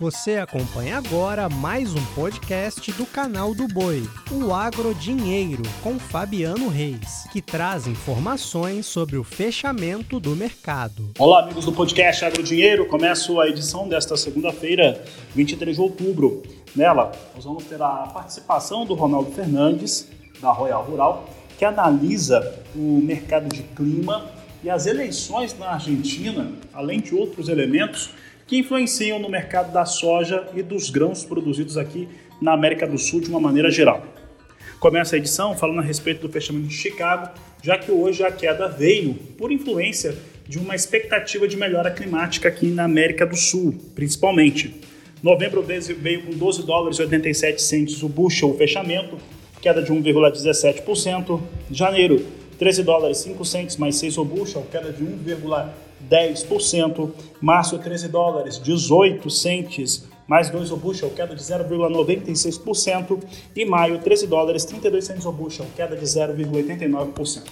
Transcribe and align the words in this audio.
Você 0.00 0.36
acompanha 0.36 0.96
agora 0.96 1.48
mais 1.48 1.92
um 1.92 2.04
podcast 2.14 2.92
do 2.92 3.04
canal 3.04 3.52
do 3.52 3.66
Boi, 3.66 4.08
o 4.30 4.54
Agro 4.54 4.94
Dinheiro, 4.94 5.64
com 5.82 5.98
Fabiano 5.98 6.68
Reis, 6.68 7.26
que 7.32 7.42
traz 7.42 7.88
informações 7.88 8.86
sobre 8.86 9.16
o 9.16 9.24
fechamento 9.24 10.20
do 10.20 10.36
mercado. 10.36 11.10
Olá, 11.18 11.42
amigos 11.42 11.64
do 11.64 11.72
podcast 11.72 12.24
Agro 12.24 12.44
Dinheiro. 12.44 12.86
Começo 12.86 13.40
a 13.40 13.48
edição 13.48 13.88
desta 13.88 14.16
segunda-feira, 14.16 15.04
23 15.34 15.74
de 15.74 15.82
outubro. 15.82 16.44
Nela, 16.76 17.10
nós 17.34 17.44
vamos 17.44 17.64
ter 17.64 17.82
a 17.82 18.06
participação 18.14 18.86
do 18.86 18.94
Ronaldo 18.94 19.32
Fernandes, 19.32 20.08
da 20.40 20.52
Royal 20.52 20.84
Rural, 20.84 21.28
que 21.58 21.64
analisa 21.64 22.62
o 22.72 23.00
mercado 23.02 23.48
de 23.48 23.64
clima 23.64 24.30
e 24.62 24.70
as 24.70 24.86
eleições 24.86 25.58
na 25.58 25.70
Argentina, 25.70 26.52
além 26.72 27.00
de 27.00 27.16
outros 27.16 27.48
elementos 27.48 28.10
que 28.48 28.56
influenciam 28.56 29.18
no 29.18 29.28
mercado 29.28 29.70
da 29.72 29.84
soja 29.84 30.48
e 30.54 30.62
dos 30.62 30.88
grãos 30.88 31.22
produzidos 31.22 31.76
aqui 31.76 32.08
na 32.40 32.54
América 32.54 32.86
do 32.86 32.96
Sul 32.96 33.20
de 33.20 33.28
uma 33.28 33.38
maneira 33.38 33.70
geral. 33.70 34.02
Começa 34.80 35.14
a 35.14 35.18
edição 35.18 35.54
falando 35.54 35.80
a 35.80 35.82
respeito 35.82 36.26
do 36.26 36.32
fechamento 36.32 36.66
de 36.66 36.74
Chicago, 36.74 37.30
já 37.62 37.76
que 37.76 37.92
hoje 37.92 38.24
a 38.24 38.32
queda 38.32 38.66
veio 38.66 39.12
por 39.36 39.52
influência 39.52 40.16
de 40.48 40.58
uma 40.58 40.74
expectativa 40.74 41.46
de 41.46 41.58
melhora 41.58 41.90
climática 41.90 42.48
aqui 42.48 42.68
na 42.68 42.84
América 42.84 43.26
do 43.26 43.36
Sul, 43.36 43.74
principalmente. 43.94 44.80
Novembro 45.22 45.62
veio 45.62 46.22
com 46.22 46.30
12 46.30 46.62
dólares 46.64 46.98
e 46.98 47.02
87 47.02 47.60
centos 47.60 48.02
o 48.02 48.08
bushel 48.08 48.50
o 48.50 48.56
fechamento, 48.56 49.18
queda 49.60 49.82
de 49.82 49.92
1,17%. 49.92 51.38
Janeiro, 51.70 52.24
13 52.58 52.82
dólares 52.82 53.18
5 53.18 53.44
centos 53.44 53.76
mais 53.76 53.96
6 53.96 54.16
o 54.16 54.24
bushel, 54.24 54.66
queda 54.70 54.90
de 54.90 55.04
1,17%. 55.04 55.87
10%. 56.08 57.10
Março, 57.40 57.78
13 57.78 58.08
dólares, 58.08 58.60
18 58.62 59.30
centes, 59.30 60.06
mais 60.26 60.50
2 60.50 60.70
o 60.70 60.76
bushel, 60.76 61.10
queda 61.10 61.34
de 61.34 61.42
0,96%. 61.42 63.22
E 63.56 63.64
maio, 63.64 63.98
13 63.98 64.26
dólares, 64.26 64.64
32 64.64 65.04
centes 65.04 65.24
o 65.24 65.32
bushel, 65.32 65.66
queda 65.74 65.96
de 65.96 66.04
0,89%. 66.04 67.44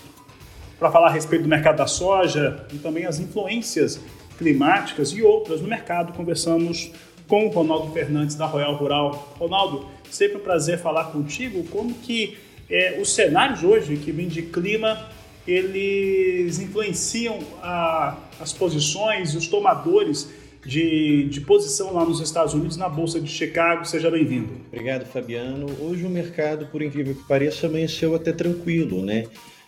Para 0.79 0.91
falar 0.91 1.09
a 1.09 1.11
respeito 1.11 1.43
do 1.43 1.49
mercado 1.49 1.79
da 1.79 1.87
soja 1.87 2.67
e 2.73 2.79
também 2.79 3.07
as 3.07 3.19
influências 3.19 3.99
climáticas 4.37 5.11
e 5.13 5.23
outras 5.23 5.63
no 5.63 5.69
mercado, 5.69 6.13
conversamos 6.13 6.91
com 7.27 7.47
o 7.47 7.49
Ronaldo 7.49 7.93
Fernandes 7.93 8.37
da 8.37 8.45
Royal 8.45 8.75
Rural. 8.75 9.35
Ronaldo, 9.39 9.87
sempre 10.11 10.37
um 10.37 10.41
prazer 10.41 10.79
falar 10.79 11.05
contigo. 11.05 11.65
Como 11.71 11.95
que 11.95 12.37
é, 12.69 12.99
os 13.01 13.15
cenários 13.15 13.63
hoje 13.63 13.97
que 13.97 14.13
vem 14.13 14.29
de 14.29 14.43
clima 14.43 15.09
eles 15.47 16.59
influenciam 16.59 17.39
a, 17.63 18.17
as 18.41 18.53
posições 18.53 19.35
e 19.35 19.37
os 19.37 19.47
tomadores 19.47 20.29
de, 20.65 21.29
de, 21.31 21.41
posição 21.43 21.95
lá 21.95 22.05
nos 22.05 22.21
Estados 22.21 22.53
Unidos 22.53 22.77
na 22.77 22.89
Bolsa 22.89 23.21
de 23.21 23.31
Chicago. 23.31 23.85
Seja 23.85 24.11
bem-vindo. 24.11 24.49
Obrigado, 24.67 25.07
Fabiano. 25.07 25.67
Hoje 25.81 26.05
o 26.05 26.11
mercado, 26.11 26.67
por 26.67 26.83
incrível 26.83 27.15
que 27.15 27.23
pareça, 27.23 27.69
amanheceu 27.69 28.15
até 28.17 28.33
tranquilo, 28.33 29.05
né? 29.05 29.27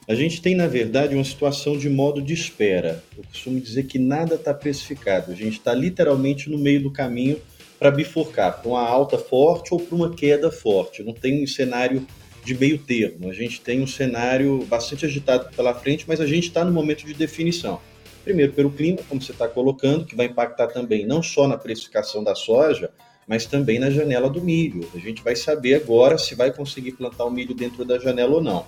A 0.09 0.15
gente 0.15 0.41
tem, 0.41 0.55
na 0.55 0.67
verdade, 0.67 1.15
uma 1.15 1.23
situação 1.23 1.77
de 1.77 1.89
modo 1.89 2.21
de 2.21 2.33
espera. 2.33 3.05
Eu 3.17 3.23
costumo 3.25 3.61
dizer 3.61 3.85
que 3.85 3.99
nada 3.99 4.37
está 4.37 4.55
precificado. 4.55 5.31
A 5.31 5.35
gente 5.35 5.59
está 5.59 5.75
literalmente 5.75 6.49
no 6.49 6.59
meio 6.59 6.83
do 6.83 6.91
caminho 6.91 7.39
para 7.79 7.91
bifurcar, 7.91 8.61
para 8.61 8.69
uma 8.69 8.81
alta 8.81 9.19
forte 9.19 9.73
ou 9.73 9.79
para 9.79 9.95
uma 9.95 10.15
queda 10.15 10.51
forte. 10.51 11.03
Não 11.03 11.13
tem 11.13 11.45
um 11.45 11.47
cenário 11.47 12.07
de 12.49 12.59
meio 12.59 12.79
termo. 12.79 13.29
A 13.29 13.35
gente 13.35 13.61
tem 13.61 13.83
um 13.83 13.87
cenário 13.87 14.65
bastante 14.65 15.05
agitado 15.05 15.55
pela 15.55 15.75
frente, 15.75 16.07
mas 16.09 16.19
a 16.19 16.27
gente 16.27 16.49
está 16.49 16.65
no 16.65 16.73
momento 16.73 17.05
de 17.05 17.13
definição. 17.13 17.79
Primeiro, 18.25 18.55
pelo 18.55 18.71
clima, 18.71 19.01
como 19.07 19.21
você 19.21 19.33
está 19.33 19.47
colocando, 19.47 20.07
que 20.07 20.17
vai 20.17 20.27
impactar 20.27 20.69
também 20.69 21.07
não 21.07 21.23
só 21.23 21.47
na 21.47 21.59
precificação 21.59 22.25
da 22.25 22.35
soja, 22.35 22.91
mas 23.27 23.45
também 23.45 23.79
na 23.79 23.91
janela 23.91 24.31
do 24.31 24.41
milho. 24.41 24.89
A 24.95 24.99
gente 24.99 25.23
vai 25.23 25.37
saber 25.37 25.75
agora 25.75 26.17
se 26.17 26.35
vai 26.35 26.51
conseguir 26.51 26.93
plantar 26.93 27.27
o 27.27 27.31
milho 27.31 27.55
dentro 27.55 27.85
da 27.85 27.99
janela 27.99 28.37
ou 28.37 28.43
não. 28.43 28.65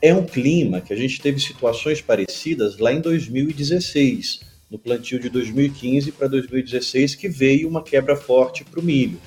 É 0.00 0.14
um 0.14 0.24
clima 0.24 0.80
que 0.80 0.92
a 0.92 0.96
gente 0.96 1.20
teve 1.20 1.40
situações 1.40 2.00
parecidas 2.00 2.78
lá 2.78 2.92
em 2.92 3.00
2016, 3.00 4.42
no 4.70 4.78
plantio 4.78 5.18
de 5.18 5.28
2015 5.28 6.12
para 6.12 6.28
2016, 6.28 7.16
que 7.16 7.28
veio 7.28 7.68
uma 7.68 7.82
quebra 7.82 8.14
forte 8.14 8.64
para 8.64 8.78
o 8.78 8.82
milho. 8.82 9.18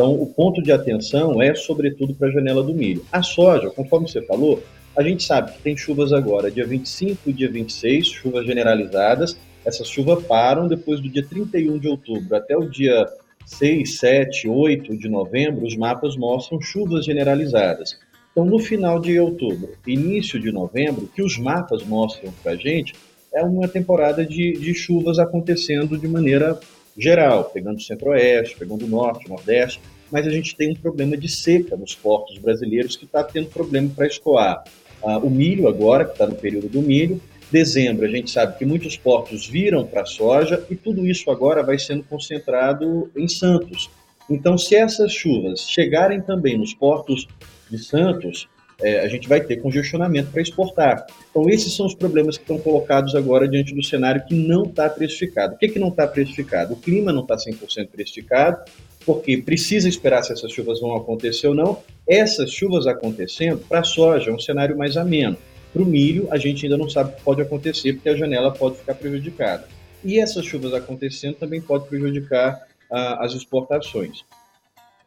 Então, 0.00 0.14
o 0.14 0.26
ponto 0.26 0.62
de 0.62 0.72
atenção 0.72 1.42
é, 1.42 1.54
sobretudo, 1.54 2.14
para 2.14 2.28
a 2.28 2.30
janela 2.30 2.62
do 2.62 2.72
milho. 2.72 3.04
A 3.12 3.22
soja, 3.22 3.68
conforme 3.68 4.08
você 4.08 4.22
falou, 4.22 4.62
a 4.96 5.02
gente 5.02 5.22
sabe 5.22 5.52
que 5.52 5.60
tem 5.60 5.76
chuvas 5.76 6.10
agora, 6.10 6.50
dia 6.50 6.66
25 6.66 7.28
e 7.28 7.32
dia 7.34 7.50
26, 7.50 8.06
chuvas 8.06 8.46
generalizadas. 8.46 9.36
Essas 9.62 9.90
chuvas 9.90 10.24
param 10.24 10.66
depois 10.66 11.00
do 11.00 11.08
dia 11.10 11.22
31 11.22 11.78
de 11.78 11.86
outubro 11.86 12.34
até 12.34 12.56
o 12.56 12.66
dia 12.66 13.06
6, 13.44 13.98
7, 13.98 14.48
8 14.48 14.96
de 14.96 15.06
novembro, 15.06 15.66
os 15.66 15.76
mapas 15.76 16.16
mostram 16.16 16.58
chuvas 16.62 17.04
generalizadas. 17.04 17.98
Então, 18.32 18.46
no 18.46 18.58
final 18.58 18.98
de 18.98 19.20
outubro, 19.20 19.74
início 19.86 20.40
de 20.40 20.50
novembro, 20.50 21.10
que 21.14 21.22
os 21.22 21.36
mapas 21.36 21.84
mostram 21.84 22.32
para 22.42 22.52
a 22.52 22.56
gente 22.56 22.94
é 23.34 23.44
uma 23.44 23.68
temporada 23.68 24.24
de, 24.24 24.52
de 24.52 24.72
chuvas 24.72 25.18
acontecendo 25.18 25.98
de 25.98 26.08
maneira 26.08 26.58
geral, 27.00 27.44
pegando 27.44 27.78
o 27.78 27.82
centro-oeste, 27.82 28.56
pegando 28.56 28.84
o 28.84 28.88
norte, 28.88 29.26
o 29.26 29.30
nordeste, 29.30 29.80
mas 30.10 30.26
a 30.26 30.30
gente 30.30 30.56
tem 30.56 30.70
um 30.70 30.74
problema 30.74 31.16
de 31.16 31.28
seca 31.28 31.76
nos 31.76 31.94
portos 31.94 32.36
brasileiros 32.38 32.96
que 32.96 33.04
está 33.04 33.22
tendo 33.22 33.48
problema 33.48 33.90
para 33.94 34.06
escoar. 34.06 34.64
Ah, 35.02 35.18
o 35.18 35.30
milho 35.30 35.68
agora, 35.68 36.04
que 36.04 36.12
está 36.12 36.26
no 36.26 36.34
período 36.34 36.68
do 36.68 36.82
milho, 36.82 37.20
dezembro 37.50 38.06
a 38.06 38.08
gente 38.08 38.30
sabe 38.30 38.58
que 38.58 38.64
muitos 38.64 38.96
portos 38.96 39.46
viram 39.46 39.84
para 39.84 40.02
a 40.02 40.06
soja 40.06 40.64
e 40.70 40.76
tudo 40.76 41.06
isso 41.06 41.30
agora 41.30 41.62
vai 41.62 41.78
sendo 41.78 42.02
concentrado 42.04 43.10
em 43.16 43.26
Santos. 43.26 43.90
Então, 44.28 44.56
se 44.56 44.76
essas 44.76 45.12
chuvas 45.12 45.68
chegarem 45.68 46.20
também 46.20 46.56
nos 46.56 46.72
portos 46.72 47.26
de 47.68 47.78
Santos, 47.78 48.48
é, 48.82 49.00
a 49.00 49.08
gente 49.08 49.28
vai 49.28 49.40
ter 49.40 49.56
congestionamento 49.56 50.30
para 50.30 50.42
exportar. 50.42 51.06
Então, 51.30 51.48
esses 51.48 51.74
são 51.74 51.86
os 51.86 51.94
problemas 51.94 52.36
que 52.36 52.44
estão 52.44 52.58
colocados 52.58 53.14
agora 53.14 53.48
diante 53.48 53.74
do 53.74 53.82
cenário 53.82 54.24
que 54.26 54.34
não 54.34 54.64
está 54.64 54.88
precificado. 54.88 55.54
O 55.54 55.58
que, 55.58 55.68
que 55.68 55.78
não 55.78 55.88
está 55.88 56.06
precificado? 56.06 56.74
O 56.74 56.76
clima 56.76 57.12
não 57.12 57.22
está 57.22 57.36
100% 57.36 57.88
precificado, 57.88 58.64
porque 59.04 59.38
precisa 59.38 59.88
esperar 59.88 60.22
se 60.22 60.32
essas 60.32 60.52
chuvas 60.52 60.80
vão 60.80 60.96
acontecer 60.96 61.48
ou 61.48 61.54
não. 61.54 61.78
Essas 62.08 62.50
chuvas 62.50 62.86
acontecendo, 62.86 63.58
para 63.68 63.80
a 63.80 63.84
soja, 63.84 64.30
é 64.30 64.34
um 64.34 64.38
cenário 64.38 64.76
mais 64.76 64.96
ameno. 64.96 65.36
Para 65.72 65.82
o 65.82 65.86
milho, 65.86 66.26
a 66.30 66.36
gente 66.36 66.66
ainda 66.66 66.76
não 66.76 66.88
sabe 66.88 67.12
o 67.12 67.16
que 67.16 67.22
pode 67.22 67.42
acontecer, 67.42 67.92
porque 67.92 68.08
a 68.08 68.16
janela 68.16 68.52
pode 68.52 68.78
ficar 68.78 68.94
prejudicada. 68.94 69.68
E 70.02 70.18
essas 70.18 70.44
chuvas 70.44 70.72
acontecendo 70.74 71.34
também 71.34 71.60
pode 71.60 71.86
prejudicar 71.86 72.66
ah, 72.90 73.24
as 73.24 73.34
exportações. 73.34 74.24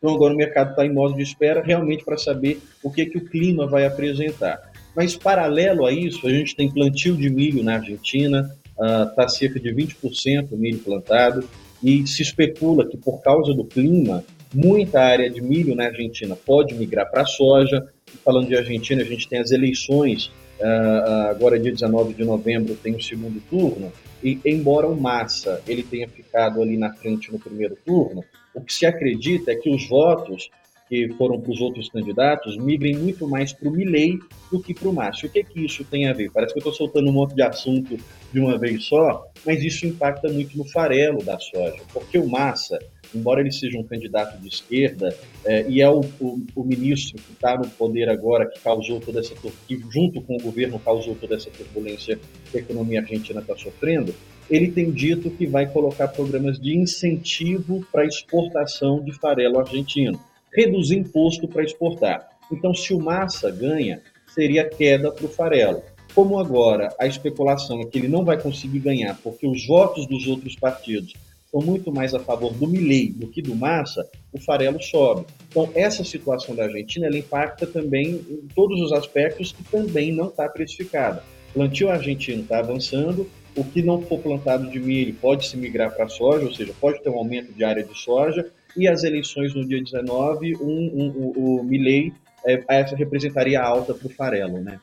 Então 0.04 0.16
agora 0.16 0.34
o 0.34 0.38
mercado 0.38 0.72
está 0.72 0.86
em 0.86 0.92
modo 0.92 1.16
de 1.16 1.24
espera 1.24 1.64
realmente 1.64 2.04
para 2.04 2.18
saber 2.18 2.60
o 2.84 2.92
que, 2.92 3.06
que 3.06 3.18
o 3.18 3.24
clima 3.24 3.66
vai 3.66 3.86
apresentar. 3.86 4.70
Mas 4.94 5.16
paralelo 5.16 5.86
a 5.86 5.94
isso, 5.94 6.28
a 6.28 6.30
gente 6.30 6.54
tem 6.58 6.70
plantio 6.70 7.16
de 7.16 7.30
milho 7.30 7.64
na 7.64 7.76
Argentina, 7.76 8.54
está 8.72 9.26
uh, 9.26 9.30
cerca 9.30 9.62
de 9.62 9.74
20% 9.74 10.52
o 10.52 10.58
milho 10.58 10.80
plantado, 10.80 11.48
e 11.82 12.06
se 12.06 12.22
especula 12.22 12.86
que 12.86 12.98
por 12.98 13.22
causa 13.22 13.54
do 13.54 13.64
clima, 13.64 14.26
muita 14.54 15.00
área 15.00 15.30
de 15.30 15.42
milho 15.42 15.74
na 15.74 15.86
Argentina 15.86 16.36
pode 16.36 16.74
migrar 16.74 17.10
para 17.10 17.22
a 17.22 17.26
soja. 17.26 17.88
Falando 18.26 18.50
de 18.50 18.58
Argentina, 18.58 19.02
a 19.02 19.06
gente 19.06 19.30
tem 19.30 19.40
as 19.40 19.52
eleições, 19.52 20.26
uh, 20.60 21.30
agora 21.30 21.58
dia 21.58 21.72
19 21.72 22.14
de 22.14 22.26
novembro 22.26 22.76
tem 22.76 22.94
o 22.94 23.02
segundo 23.02 23.42
turno, 23.50 23.90
e 24.24 24.40
embora 24.46 24.88
o 24.88 25.00
Massa 25.00 25.62
ele 25.68 25.84
tenha 25.84 26.08
ficado 26.08 26.62
ali 26.62 26.78
na 26.78 26.94
frente 26.94 27.32
no 27.32 27.40
primeiro 27.40 27.76
turno, 27.86 28.24
o 28.54 28.62
que 28.62 28.74
se 28.74 28.86
acredita 28.86 29.52
é 29.52 29.56
que 29.56 29.70
os 29.70 29.88
votos 29.88 30.50
que 30.94 31.10
foram 31.18 31.42
para 31.42 31.52
os 31.52 31.60
outros 31.60 31.90
candidatos 31.90 32.56
migrem 32.56 32.96
muito 32.96 33.28
mais 33.28 33.52
para 33.52 33.68
o 33.68 33.72
Milley 33.72 34.20
do 34.52 34.62
que 34.62 34.76
para 34.76 34.88
o 34.88 34.94
Márcio. 34.94 35.28
O 35.28 35.32
que, 35.32 35.40
é 35.40 35.44
que 35.44 35.66
isso 35.66 35.84
tem 35.84 36.08
a 36.08 36.14
ver? 36.14 36.30
Parece 36.32 36.54
que 36.54 36.60
eu 36.60 36.70
estou 36.70 36.74
soltando 36.74 37.10
um 37.10 37.12
monte 37.12 37.34
de 37.34 37.42
assunto 37.42 37.98
de 38.32 38.40
uma 38.40 38.60
vez 38.60 38.86
só, 38.86 39.26
mas 39.44 39.64
isso 39.64 39.88
impacta 39.88 40.32
muito 40.32 40.56
no 40.56 40.66
farelo 40.66 41.24
da 41.24 41.40
soja, 41.40 41.82
porque 41.92 42.20
o 42.20 42.28
Massa, 42.28 42.78
embora 43.14 43.42
ele 43.42 43.52
seja 43.52 43.80
um 43.80 43.84
candidato 43.84 44.40
de 44.40 44.48
esquerda, 44.48 45.16
é, 45.44 45.68
e 45.68 45.82
é 45.82 45.90
o, 45.90 46.02
o, 46.20 46.40
o 46.56 46.64
ministro 46.64 47.20
que 47.20 47.34
está 47.34 47.58
no 47.58 47.68
poder 47.70 48.08
agora, 48.08 48.46
que 48.46 48.60
causou 48.60 49.00
toda 49.00 49.20
essa, 49.20 49.34
que 49.68 49.82
junto 49.92 50.22
com 50.22 50.36
o 50.36 50.42
governo 50.42 50.78
causou 50.78 51.16
toda 51.16 51.36
essa 51.36 51.50
turbulência 51.50 52.20
que 52.52 52.58
a 52.58 52.62
economia 52.62 53.00
argentina 53.02 53.40
está 53.40 53.56
sofrendo, 53.58 54.14
ele 54.48 54.72
tem 54.72 54.92
dito 54.92 55.32
que 55.32 55.48
vai 55.48 55.66
colocar 55.66 56.10
programas 56.10 56.60
de 56.60 56.78
incentivo 56.78 57.84
para 57.92 58.06
exportação 58.06 59.04
de 59.04 59.12
farelo 59.14 59.60
argentino, 59.60 60.20
reduzir 60.56 60.98
imposto 60.98 61.48
para 61.48 61.64
exportar. 61.64 62.30
Então, 62.52 62.74
se 62.74 62.94
o 62.94 63.00
Massa 63.00 63.50
ganha, 63.50 64.02
seria 64.34 64.68
queda 64.68 65.12
para 65.12 65.26
o 65.26 65.30
farelo. 65.30 65.84
Como 66.14 66.40
agora 66.40 66.94
a 67.00 67.08
especulação 67.08 67.82
é 67.82 67.86
que 67.86 67.98
ele 67.98 68.08
não 68.08 68.24
vai 68.24 68.40
conseguir 68.40 68.80
ganhar 68.80 69.18
porque 69.24 69.48
os 69.48 69.66
votos 69.66 70.06
dos 70.06 70.28
outros 70.28 70.56
partidos 70.56 71.14
são 71.50 71.62
muito 71.62 71.92
mais 71.92 72.16
a 72.16 72.20
favor 72.20 72.52
do 72.54 72.68
Milei 72.68 73.12
do 73.12 73.28
que 73.28 73.42
do 73.42 73.56
Massa, 73.56 74.10
o 74.32 74.40
farelo 74.40 74.82
sobe. 74.82 75.26
Então, 75.50 75.70
essa 75.76 76.04
situação 76.04 76.56
da 76.56 76.64
Argentina 76.64 77.06
ela 77.06 77.18
impacta 77.18 77.68
também 77.68 78.22
em 78.28 78.48
todos 78.56 78.82
os 78.82 78.92
aspectos 78.92 79.52
que 79.52 79.64
também 79.64 80.12
não 80.12 80.28
está 80.28 80.50
precificada. 80.50 81.24
Plantio 81.54 81.90
argentino 81.90 82.42
está 82.42 82.58
avançando, 82.58 83.30
o 83.56 83.64
que 83.64 83.84
não 83.84 84.02
for 84.02 84.20
plantado 84.20 84.70
de 84.70 84.80
milho 84.80 85.14
pode 85.16 85.48
se 85.48 85.56
migrar 85.56 85.96
para 85.96 86.10
soja, 86.10 86.46
ou 86.46 86.54
seja, 86.54 86.74
pode 86.82 87.02
ter 87.04 87.10
um 87.10 87.18
aumento 87.18 87.54
de 87.54 87.64
área 87.64 87.84
de 87.84 87.96
soja, 87.96 88.52
e 88.76 88.88
as 88.88 89.04
eleições 89.04 89.54
no 89.54 89.68
dia 89.68 89.82
19, 89.82 90.56
um, 90.58 90.62
um, 90.62 91.08
o, 91.16 91.60
o 91.60 91.64
Milley 91.64 92.14
é, 92.46 92.64
essa 92.68 92.96
representaria 92.96 93.62
alta 93.62 93.94
para 93.94 94.08
o 94.08 94.10
farelo, 94.10 94.60
né? 94.60 94.80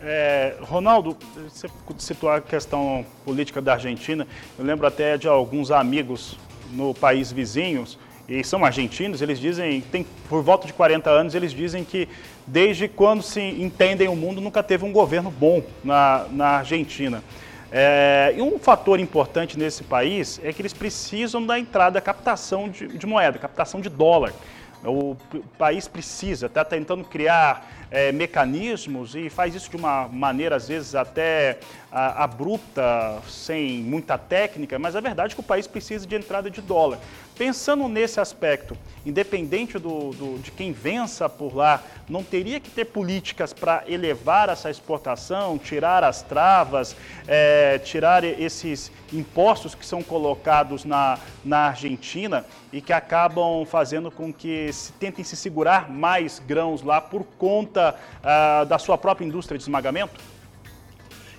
É, 0.00 0.56
Ronaldo, 0.60 1.16
você 1.48 1.68
citou 1.98 2.28
a 2.28 2.40
questão 2.40 3.06
política 3.24 3.60
da 3.60 3.74
Argentina. 3.74 4.26
Eu 4.58 4.64
lembro 4.64 4.86
até 4.86 5.16
de 5.16 5.28
alguns 5.28 5.70
amigos 5.70 6.36
no 6.72 6.92
país 6.92 7.30
vizinhos, 7.30 7.98
e 8.28 8.42
são 8.42 8.64
argentinos, 8.64 9.20
eles 9.20 9.38
dizem, 9.38 9.80
tem 9.80 10.06
por 10.28 10.42
volta 10.42 10.66
de 10.66 10.72
40 10.72 11.10
anos, 11.10 11.34
eles 11.34 11.52
dizem 11.52 11.84
que 11.84 12.08
desde 12.46 12.88
quando 12.88 13.22
se 13.22 13.40
entendem 13.40 14.08
o 14.08 14.16
mundo, 14.16 14.40
nunca 14.40 14.62
teve 14.62 14.84
um 14.84 14.92
governo 14.92 15.30
bom 15.30 15.62
na, 15.84 16.26
na 16.30 16.46
Argentina. 16.58 17.22
É, 17.74 18.34
e 18.36 18.42
um 18.42 18.58
fator 18.58 19.00
importante 19.00 19.58
nesse 19.58 19.82
país 19.82 20.38
é 20.44 20.52
que 20.52 20.60
eles 20.60 20.74
precisam 20.74 21.44
da 21.44 21.58
entrada, 21.58 21.98
captação 22.02 22.68
de, 22.68 22.86
de 22.86 23.06
moeda, 23.06 23.38
captação 23.38 23.80
de 23.80 23.88
dólar. 23.88 24.34
O 24.84 25.16
país 25.56 25.88
precisa, 25.88 26.46
está 26.46 26.64
tentando 26.64 27.04
criar 27.04 27.66
é, 27.90 28.10
mecanismos 28.12 29.14
e 29.14 29.30
faz 29.30 29.54
isso 29.54 29.70
de 29.70 29.76
uma 29.76 30.08
maneira, 30.08 30.56
às 30.56 30.68
vezes, 30.68 30.94
até 30.94 31.60
a, 31.90 32.24
abrupta, 32.24 33.20
sem 33.28 33.78
muita 33.78 34.18
técnica, 34.18 34.78
mas 34.78 34.96
a 34.96 35.00
verdade 35.00 35.32
é 35.32 35.34
que 35.34 35.40
o 35.40 35.44
país 35.44 35.66
precisa 35.66 36.06
de 36.06 36.14
entrada 36.16 36.50
de 36.50 36.60
dólar. 36.60 36.98
Pensando 37.42 37.88
nesse 37.88 38.20
aspecto, 38.20 38.78
independente 39.04 39.76
do, 39.76 40.12
do, 40.12 40.38
de 40.38 40.52
quem 40.52 40.70
vença 40.70 41.28
por 41.28 41.56
lá, 41.56 41.82
não 42.08 42.22
teria 42.22 42.60
que 42.60 42.70
ter 42.70 42.84
políticas 42.84 43.52
para 43.52 43.82
elevar 43.88 44.48
essa 44.48 44.70
exportação, 44.70 45.58
tirar 45.58 46.04
as 46.04 46.22
travas, 46.22 46.94
é, 47.26 47.80
tirar 47.80 48.22
esses 48.22 48.92
impostos 49.12 49.74
que 49.74 49.84
são 49.84 50.04
colocados 50.04 50.84
na, 50.84 51.18
na 51.44 51.66
Argentina 51.70 52.44
e 52.72 52.80
que 52.80 52.92
acabam 52.92 53.66
fazendo 53.66 54.08
com 54.08 54.32
que 54.32 54.72
se 54.72 54.92
tentem 54.92 55.24
se 55.24 55.34
segurar 55.34 55.90
mais 55.90 56.38
grãos 56.38 56.80
lá 56.80 57.00
por 57.00 57.24
conta 57.24 57.96
ah, 58.22 58.62
da 58.68 58.78
sua 58.78 58.96
própria 58.96 59.26
indústria 59.26 59.58
de 59.58 59.64
esmagamento? 59.64 60.20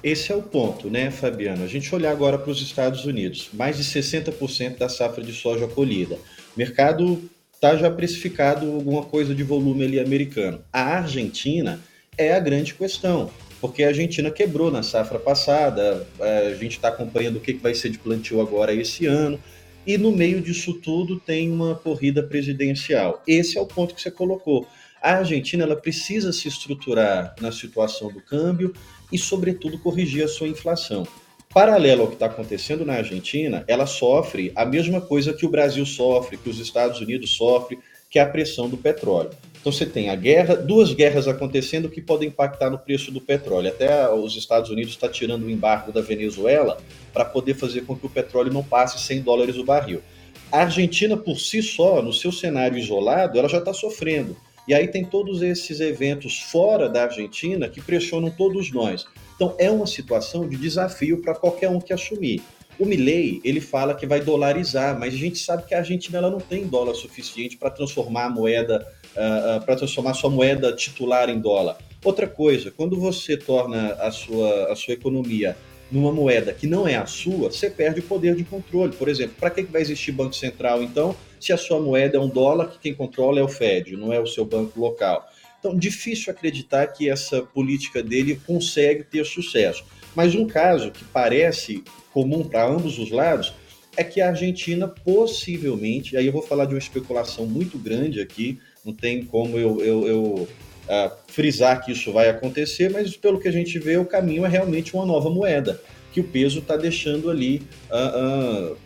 Esse 0.03 0.33
é 0.33 0.35
o 0.35 0.41
ponto, 0.41 0.89
né, 0.89 1.09
Fabiano? 1.09 1.63
A 1.63 1.67
gente 1.67 1.95
olhar 1.95 2.11
agora 2.11 2.37
para 2.37 2.51
os 2.51 2.61
Estados 2.61 3.05
Unidos, 3.05 3.49
mais 3.53 3.77
de 3.77 3.85
60% 3.85 4.77
da 4.77 4.89
safra 4.89 5.23
de 5.23 5.31
soja 5.31 5.65
colhida. 5.65 6.15
O 6.15 6.57
mercado 6.57 7.21
está 7.53 7.77
já 7.77 7.89
precificado 7.89 8.69
alguma 8.69 9.03
coisa 9.03 9.33
de 9.33 9.43
volume 9.43 9.85
ali 9.85 9.99
americano. 10.01 10.61
A 10.73 10.97
Argentina 10.97 11.79
é 12.17 12.33
a 12.33 12.39
grande 12.39 12.73
questão, 12.73 13.31
porque 13.61 13.81
a 13.81 13.87
Argentina 13.87 14.29
quebrou 14.29 14.69
na 14.69 14.83
safra 14.83 15.17
passada, 15.17 16.05
a 16.19 16.53
gente 16.55 16.73
está 16.73 16.89
acompanhando 16.89 17.37
o 17.37 17.39
que 17.39 17.53
vai 17.53 17.73
ser 17.73 17.89
de 17.89 17.97
plantio 17.97 18.41
agora 18.41 18.73
esse 18.73 19.05
ano, 19.05 19.39
e 19.87 19.97
no 19.97 20.11
meio 20.11 20.41
disso 20.41 20.73
tudo 20.73 21.17
tem 21.17 21.49
uma 21.49 21.75
corrida 21.75 22.21
presidencial. 22.21 23.23
Esse 23.25 23.57
é 23.57 23.61
o 23.61 23.65
ponto 23.65 23.95
que 23.95 24.01
você 24.01 24.11
colocou. 24.11 24.67
A 25.03 25.15
Argentina 25.15 25.65
ela 25.65 25.75
precisa 25.75 26.31
se 26.31 26.47
estruturar 26.47 27.35
na 27.41 27.51
situação 27.51 28.09
do 28.09 28.21
câmbio 28.21 28.73
e, 29.11 29.17
sobretudo, 29.17 29.77
corrigir 29.77 30.23
a 30.23 30.29
sua 30.29 30.47
inflação. 30.47 31.05
Paralelo 31.53 32.03
ao 32.03 32.07
que 32.07 32.13
está 32.13 32.27
acontecendo 32.27 32.85
na 32.85 32.93
Argentina, 32.93 33.65
ela 33.67 33.85
sofre 33.85 34.53
a 34.55 34.65
mesma 34.65 35.01
coisa 35.01 35.33
que 35.33 35.45
o 35.45 35.49
Brasil 35.49 35.85
sofre, 35.85 36.37
que 36.37 36.49
os 36.49 36.57
Estados 36.57 37.01
Unidos 37.01 37.31
sofrem, 37.31 37.79
que 38.09 38.17
é 38.17 38.21
a 38.21 38.29
pressão 38.29 38.69
do 38.69 38.77
petróleo. 38.77 39.31
Então 39.59 39.73
você 39.73 39.85
tem 39.85 40.09
a 40.09 40.15
guerra, 40.15 40.55
duas 40.55 40.93
guerras 40.93 41.27
acontecendo 41.27 41.89
que 41.89 42.01
podem 42.01 42.29
impactar 42.29 42.69
no 42.69 42.79
preço 42.79 43.11
do 43.11 43.19
petróleo. 43.19 43.67
Até 43.67 44.09
os 44.09 44.37
Estados 44.37 44.69
Unidos 44.69 44.93
está 44.93 45.09
tirando 45.09 45.43
o 45.43 45.51
embargo 45.51 45.91
da 45.91 45.99
Venezuela 45.99 46.77
para 47.11 47.25
poder 47.25 47.55
fazer 47.55 47.81
com 47.81 47.93
que 47.93 48.05
o 48.05 48.09
petróleo 48.09 48.53
não 48.53 48.63
passe 48.63 49.05
100 49.05 49.21
dólares 49.21 49.57
o 49.57 49.65
barril. 49.65 50.01
A 50.49 50.59
Argentina 50.59 51.17
por 51.17 51.37
si 51.37 51.61
só, 51.61 52.01
no 52.01 52.13
seu 52.13 52.31
cenário 52.31 52.77
isolado, 52.77 53.37
ela 53.37 53.49
já 53.49 53.57
está 53.57 53.73
sofrendo. 53.73 54.37
E 54.67 54.73
aí 54.73 54.87
tem 54.87 55.03
todos 55.03 55.41
esses 55.41 55.79
eventos 55.79 56.39
fora 56.39 56.87
da 56.87 57.03
Argentina 57.03 57.67
que 57.67 57.81
pressionam 57.81 58.29
todos 58.29 58.71
nós. 58.71 59.05
Então 59.35 59.55
é 59.57 59.69
uma 59.69 59.87
situação 59.87 60.47
de 60.47 60.55
desafio 60.55 61.21
para 61.21 61.35
qualquer 61.35 61.69
um 61.69 61.81
que 61.81 61.91
assumir. 61.91 62.41
O 62.79 62.85
Milley, 62.85 63.39
ele 63.43 63.61
fala 63.61 63.93
que 63.93 64.07
vai 64.07 64.19
dolarizar, 64.19 64.97
mas 64.97 65.13
a 65.13 65.17
gente 65.17 65.37
sabe 65.37 65.63
que 65.65 65.75
a 65.75 65.79
Argentina 65.79 66.17
ela 66.17 66.31
não 66.31 66.39
tem 66.39 66.65
dólar 66.65 66.95
suficiente 66.95 67.55
para 67.55 67.69
transformar 67.69 68.25
a 68.25 68.29
moeda, 68.29 68.87
uh, 69.15 69.19
ah, 69.19 69.21
uh, 69.21 69.57
ah, 69.57 69.61
para 69.63 69.75
transformar 69.75 70.15
sua 70.15 70.29
moeda 70.29 70.73
titular 70.73 71.29
em 71.29 71.39
dólar. 71.39 71.77
Outra 72.03 72.27
coisa, 72.27 72.71
quando 72.71 72.99
você 72.99 73.37
torna 73.37 73.93
a 73.93 74.11
sua, 74.11 74.71
a 74.71 74.75
sua 74.75 74.93
economia 74.93 75.55
numa 75.93 76.11
moeda 76.11 76.51
que 76.51 76.65
não 76.65 76.87
é 76.87 76.95
a 76.95 77.05
sua, 77.05 77.51
você 77.51 77.69
perde 77.69 77.99
o 77.99 78.03
poder 78.03 78.35
de 78.35 78.43
controle. 78.43 78.93
Por 78.93 79.07
exemplo, 79.07 79.35
para 79.39 79.51
que 79.51 79.61
vai 79.61 79.79
existir 79.79 80.11
Banco 80.11 80.35
Central, 80.35 80.81
então, 80.81 81.15
se 81.39 81.53
a 81.53 81.57
sua 81.57 81.79
moeda 81.79 82.17
é 82.17 82.19
um 82.19 82.27
dólar, 82.27 82.71
que 82.71 82.79
quem 82.79 82.95
controla 82.95 83.39
é 83.39 83.43
o 83.43 83.47
Fed, 83.47 83.95
não 83.95 84.11
é 84.11 84.19
o 84.19 84.25
seu 84.25 84.43
banco 84.43 84.79
local? 84.79 85.29
Então, 85.59 85.77
difícil 85.77 86.33
acreditar 86.33 86.87
que 86.87 87.07
essa 87.07 87.43
política 87.43 88.01
dele 88.01 88.41
consegue 88.43 89.03
ter 89.03 89.23
sucesso. 89.23 89.85
Mas 90.15 90.33
um 90.33 90.47
caso 90.47 90.89
que 90.89 91.05
parece 91.05 91.83
comum 92.11 92.43
para 92.43 92.65
ambos 92.65 92.97
os 92.97 93.11
lados 93.11 93.53
é 93.95 94.03
que 94.03 94.19
a 94.19 94.29
Argentina 94.29 94.87
possivelmente, 94.87 96.17
aí 96.17 96.25
eu 96.25 96.33
vou 96.33 96.41
falar 96.41 96.65
de 96.65 96.73
uma 96.73 96.79
especulação 96.79 97.45
muito 97.45 97.77
grande 97.77 98.19
aqui, 98.19 98.59
não 98.83 98.93
tem 98.93 99.23
como 99.23 99.59
eu, 99.59 99.79
eu, 99.79 100.07
eu 100.07 100.47
uh, 100.87 101.11
frisar 101.27 101.83
que 101.83 101.91
isso 101.91 102.11
vai 102.11 102.29
acontecer, 102.29 102.89
mas 102.89 103.15
pelo 103.15 103.39
que 103.39 103.47
a 103.47 103.51
gente 103.51 103.77
vê, 103.79 103.97
o 103.97 104.05
caminho 104.05 104.45
é 104.45 104.49
realmente 104.49 104.93
uma 104.93 105.05
nova 105.05 105.29
moeda, 105.29 105.81
que 106.11 106.19
o 106.19 106.23
peso 106.23 106.59
está 106.59 106.77
deixando 106.77 107.29
ali 107.29 107.61
uh, 107.89 108.71
uh, 108.71 108.77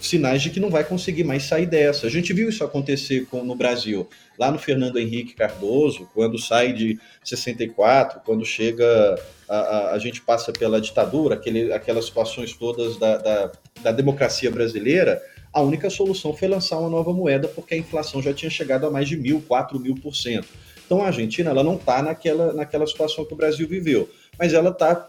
sinais 0.00 0.42
de 0.42 0.50
que 0.50 0.60
não 0.60 0.70
vai 0.70 0.84
conseguir 0.84 1.24
mais 1.24 1.44
sair 1.44 1.66
dessa. 1.66 2.06
A 2.06 2.10
gente 2.10 2.32
viu 2.32 2.48
isso 2.48 2.64
acontecer 2.64 3.26
com, 3.26 3.44
no 3.44 3.54
Brasil, 3.54 4.08
lá 4.38 4.50
no 4.50 4.58
Fernando 4.58 4.98
Henrique 4.98 5.34
Cardoso, 5.34 6.08
quando 6.14 6.38
sai 6.38 6.72
de 6.72 6.98
64, 7.24 8.20
quando 8.24 8.44
chega, 8.44 9.18
a, 9.48 9.56
a, 9.56 9.92
a 9.92 9.98
gente 9.98 10.22
passa 10.22 10.52
pela 10.52 10.80
ditadura, 10.80 11.34
aquele, 11.34 11.72
aquelas 11.72 12.06
situações 12.06 12.52
todas 12.54 12.96
da, 12.96 13.16
da, 13.18 13.52
da 13.82 13.92
democracia 13.92 14.50
brasileira, 14.50 15.20
a 15.52 15.60
única 15.60 15.90
solução 15.90 16.32
foi 16.32 16.46
lançar 16.46 16.78
uma 16.78 16.88
nova 16.88 17.12
moeda, 17.12 17.48
porque 17.48 17.74
a 17.74 17.76
inflação 17.76 18.22
já 18.22 18.32
tinha 18.32 18.50
chegado 18.50 18.86
a 18.86 18.90
mais 18.90 19.08
de 19.08 19.16
mil, 19.16 19.42
quatro 19.42 19.80
mil 19.80 19.96
por 19.96 20.14
cento. 20.14 20.48
Então 20.90 21.04
a 21.04 21.06
Argentina 21.06 21.50
ela 21.50 21.62
não 21.62 21.76
está 21.76 22.02
naquela, 22.02 22.52
naquela 22.52 22.84
situação 22.84 23.24
que 23.24 23.32
o 23.32 23.36
Brasil 23.36 23.68
viveu, 23.68 24.10
mas 24.36 24.52
ela 24.52 24.70
está 24.70 25.08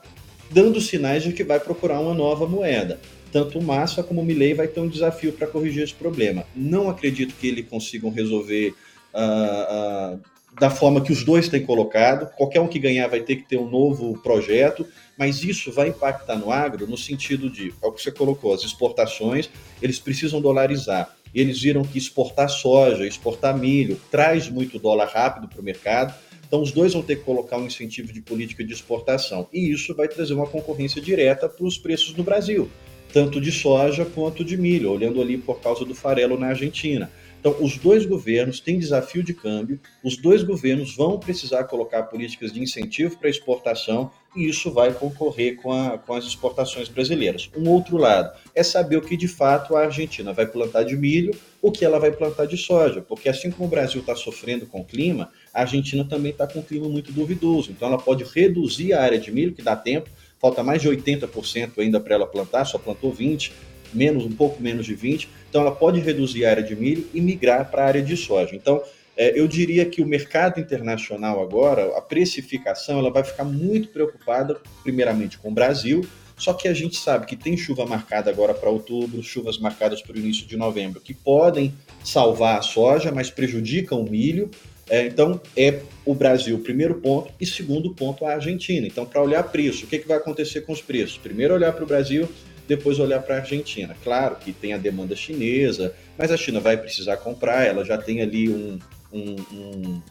dando 0.51 0.79
sinais 0.79 1.23
de 1.23 1.33
que 1.33 1.43
vai 1.43 1.59
procurar 1.59 1.99
uma 1.99 2.13
nova 2.13 2.47
moeda. 2.47 2.99
Tanto 3.31 3.57
o 3.57 3.63
Massa 3.63 4.03
como 4.03 4.21
o 4.21 4.23
Milley 4.23 4.53
vai 4.53 4.67
ter 4.67 4.79
um 4.79 4.87
desafio 4.87 5.33
para 5.33 5.47
corrigir 5.47 5.81
esse 5.81 5.95
problema. 5.95 6.45
Não 6.55 6.87
acredito 6.87 7.33
que 7.33 7.47
eles 7.47 7.67
consigam 7.67 8.11
resolver 8.11 8.75
uh, 9.11 10.13
uh, 10.13 10.19
da 10.59 10.69
forma 10.69 11.01
que 11.01 11.11
os 11.11 11.23
dois 11.23 11.47
têm 11.47 11.65
colocado. 11.65 12.29
Qualquer 12.35 12.59
um 12.59 12.67
que 12.67 12.79
ganhar 12.79 13.07
vai 13.07 13.21
ter 13.21 13.37
que 13.37 13.47
ter 13.47 13.57
um 13.57 13.69
novo 13.69 14.17
projeto, 14.21 14.85
mas 15.17 15.43
isso 15.43 15.71
vai 15.71 15.89
impactar 15.89 16.35
no 16.35 16.51
agro 16.51 16.87
no 16.87 16.97
sentido 16.97 17.49
de, 17.49 17.73
é 17.81 17.87
o 17.87 17.91
que 17.91 18.01
você 18.01 18.11
colocou, 18.11 18.53
as 18.53 18.63
exportações, 18.63 19.49
eles 19.81 19.99
precisam 19.99 20.41
dolarizar 20.41 21.15
eles 21.33 21.61
viram 21.61 21.83
que 21.83 21.97
exportar 21.97 22.49
soja, 22.49 23.07
exportar 23.07 23.57
milho, 23.57 23.99
traz 24.09 24.49
muito 24.49 24.77
dólar 24.77 25.07
rápido 25.07 25.47
para 25.47 25.61
o 25.61 25.63
mercado. 25.63 26.13
Então, 26.45 26.61
os 26.61 26.71
dois 26.71 26.93
vão 26.93 27.01
ter 27.01 27.17
que 27.17 27.23
colocar 27.23 27.57
um 27.57 27.65
incentivo 27.65 28.11
de 28.11 28.21
política 28.21 28.63
de 28.63 28.73
exportação. 28.73 29.47
E 29.53 29.71
isso 29.71 29.95
vai 29.95 30.09
trazer 30.09 30.33
uma 30.33 30.47
concorrência 30.47 31.01
direta 31.01 31.47
para 31.47 31.65
os 31.65 31.77
preços 31.77 32.13
no 32.15 32.23
Brasil, 32.23 32.69
tanto 33.13 33.39
de 33.41 33.51
soja 33.51 34.05
quanto 34.05 34.43
de 34.43 34.57
milho, 34.57 34.91
olhando 34.91 35.21
ali 35.21 35.37
por 35.37 35.59
causa 35.59 35.85
do 35.85 35.95
farelo 35.95 36.37
na 36.37 36.47
Argentina. 36.47 37.11
Então, 37.41 37.55
os 37.59 37.75
dois 37.75 38.05
governos 38.05 38.59
têm 38.59 38.77
desafio 38.77 39.23
de 39.23 39.33
câmbio, 39.33 39.79
os 40.03 40.15
dois 40.15 40.43
governos 40.43 40.95
vão 40.95 41.17
precisar 41.17 41.63
colocar 41.63 42.03
políticas 42.03 42.53
de 42.53 42.61
incentivo 42.61 43.17
para 43.17 43.31
exportação 43.31 44.11
e 44.35 44.47
isso 44.47 44.71
vai 44.71 44.93
concorrer 44.93 45.55
com, 45.55 45.73
a, 45.73 45.97
com 45.97 46.13
as 46.13 46.23
exportações 46.25 46.87
brasileiras. 46.87 47.49
Um 47.57 47.67
outro 47.67 47.97
lado 47.97 48.31
é 48.53 48.61
saber 48.61 48.97
o 48.97 49.01
que 49.01 49.17
de 49.17 49.27
fato 49.27 49.75
a 49.75 49.85
Argentina 49.85 50.31
vai 50.31 50.45
plantar 50.45 50.83
de 50.83 50.95
milho, 50.95 51.33
o 51.59 51.71
que 51.71 51.83
ela 51.83 51.99
vai 51.99 52.11
plantar 52.11 52.45
de 52.45 52.57
soja, 52.57 53.01
porque 53.01 53.27
assim 53.27 53.49
como 53.49 53.65
o 53.65 53.71
Brasil 53.71 54.01
está 54.01 54.15
sofrendo 54.15 54.67
com 54.67 54.81
o 54.81 54.85
clima, 54.85 55.31
a 55.51 55.61
Argentina 55.61 56.05
também 56.05 56.31
está 56.31 56.45
com 56.45 56.59
um 56.59 56.63
clima 56.63 56.87
muito 56.87 57.11
duvidoso. 57.11 57.71
Então, 57.71 57.87
ela 57.87 57.97
pode 57.97 58.23
reduzir 58.23 58.93
a 58.93 59.01
área 59.01 59.17
de 59.17 59.31
milho, 59.31 59.53
que 59.53 59.63
dá 59.63 59.75
tempo, 59.75 60.11
falta 60.41 60.63
mais 60.63 60.81
de 60.81 60.89
80% 60.89 61.73
ainda 61.77 61.99
para 61.99 62.15
ela 62.15 62.25
plantar, 62.25 62.65
só 62.65 62.79
plantou 62.79 63.13
20%, 63.13 63.51
menos, 63.93 64.25
um 64.25 64.31
pouco 64.31 64.61
menos 64.61 64.85
de 64.85 64.95
20%. 64.95 65.27
Então, 65.49 65.61
ela 65.61 65.71
pode 65.71 65.99
reduzir 65.99 66.45
a 66.45 66.49
área 66.49 66.63
de 66.63 66.75
milho 66.75 67.07
e 67.13 67.21
migrar 67.21 67.69
para 67.69 67.83
a 67.83 67.87
área 67.87 68.01
de 68.01 68.15
soja. 68.15 68.55
Então, 68.55 68.81
é, 69.17 69.37
eu 69.39 69.47
diria 69.47 69.85
que 69.85 70.01
o 70.01 70.05
mercado 70.05 70.59
internacional 70.59 71.41
agora, 71.43 71.97
a 71.97 72.01
precificação, 72.01 72.97
ela 72.99 73.11
vai 73.11 73.23
ficar 73.23 73.43
muito 73.43 73.89
preocupada, 73.89 74.59
primeiramente, 74.81 75.37
com 75.37 75.49
o 75.49 75.53
Brasil, 75.53 76.05
só 76.37 76.53
que 76.53 76.67
a 76.67 76.73
gente 76.73 76.97
sabe 76.97 77.27
que 77.27 77.35
tem 77.35 77.55
chuva 77.55 77.85
marcada 77.85 78.31
agora 78.31 78.53
para 78.53 78.67
outubro, 78.67 79.21
chuvas 79.21 79.59
marcadas 79.59 80.01
para 80.01 80.15
o 80.15 80.17
início 80.17 80.47
de 80.47 80.57
novembro, 80.57 80.99
que 80.99 81.13
podem 81.13 81.71
salvar 82.03 82.57
a 82.57 82.61
soja, 82.63 83.11
mas 83.11 83.29
prejudicam 83.29 84.01
o 84.01 84.09
milho. 84.09 84.49
É, 84.89 85.05
então, 85.05 85.39
é 85.55 85.79
o 86.05 86.13
Brasil, 86.13 86.59
primeiro 86.59 86.95
ponto, 86.95 87.31
e 87.39 87.45
segundo 87.45 87.93
ponto, 87.93 88.25
a 88.25 88.33
Argentina. 88.33 88.85
Então, 88.85 89.05
para 89.05 89.21
olhar 89.21 89.43
preço, 89.43 89.85
o 89.85 89.87
que, 89.87 89.99
que 89.99 90.07
vai 90.07 90.17
acontecer 90.17 90.61
com 90.61 90.73
os 90.73 90.81
preços? 90.81 91.17
Primeiro, 91.17 91.53
olhar 91.53 91.71
para 91.71 91.83
o 91.83 91.87
Brasil, 91.87 92.27
depois 92.67 92.99
olhar 92.99 93.21
para 93.21 93.35
a 93.35 93.39
Argentina. 93.39 93.95
Claro 94.03 94.35
que 94.37 94.51
tem 94.51 94.73
a 94.73 94.77
demanda 94.77 95.15
chinesa, 95.15 95.93
mas 96.17 96.31
a 96.31 96.37
China 96.37 96.59
vai 96.59 96.77
precisar 96.77 97.17
comprar, 97.17 97.65
ela 97.65 97.83
já 97.83 97.97
tem 97.97 98.21
ali 98.21 98.49
um, 98.49 98.79
um, 99.11 99.35
um, 99.51 100.01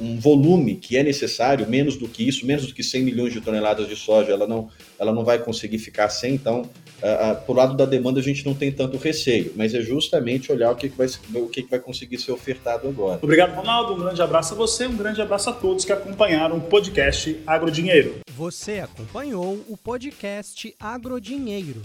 um 0.00 0.18
volume 0.18 0.76
que 0.76 0.96
é 0.96 1.02
necessário, 1.02 1.68
menos 1.68 1.96
do 1.96 2.08
que 2.08 2.26
isso, 2.26 2.46
menos 2.46 2.66
do 2.66 2.74
que 2.74 2.82
100 2.82 3.02
milhões 3.02 3.32
de 3.32 3.40
toneladas 3.40 3.88
de 3.88 3.94
soja, 3.94 4.32
ela 4.32 4.46
não, 4.46 4.68
ela 4.98 5.12
não 5.12 5.24
vai 5.24 5.38
conseguir 5.38 5.78
ficar 5.78 6.08
sem, 6.08 6.34
então, 6.34 6.68
uh, 7.02 7.32
uh, 7.32 7.46
por 7.46 7.56
lado 7.56 7.76
da 7.76 7.84
demanda 7.84 8.20
a 8.20 8.22
gente 8.22 8.44
não 8.44 8.54
tem 8.54 8.70
tanto 8.72 8.96
receio, 8.96 9.52
mas 9.56 9.74
é 9.74 9.80
justamente 9.80 10.52
olhar 10.52 10.70
o 10.70 10.76
que, 10.76 10.88
que, 10.88 10.96
vai, 10.96 11.06
o 11.34 11.48
que, 11.48 11.62
que 11.62 11.70
vai 11.70 11.78
conseguir 11.78 12.18
ser 12.18 12.32
ofertado 12.32 12.88
agora. 12.88 13.18
Obrigado, 13.22 13.54
Ronaldo, 13.54 13.94
um 13.94 13.98
grande 13.98 14.22
abraço 14.22 14.54
a 14.54 14.56
você, 14.56 14.86
um 14.86 14.96
grande 14.96 15.20
abraço 15.20 15.50
a 15.50 15.52
todos 15.52 15.84
que 15.84 15.92
acompanharam 15.92 16.56
o 16.56 16.60
podcast 16.60 17.40
Agrodinheiro. 17.46 18.20
Você 18.34 18.80
acompanhou 18.80 19.64
o 19.68 19.76
podcast 19.76 20.74
Agrodinheiro. 20.78 21.82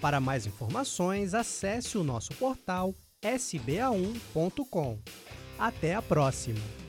Para 0.00 0.18
mais 0.18 0.46
informações, 0.46 1.34
acesse 1.34 1.98
o 1.98 2.04
nosso 2.04 2.32
portal 2.34 2.94
sba1.com. 3.22 4.98
Até 5.58 5.94
a 5.94 6.00
próxima! 6.00 6.79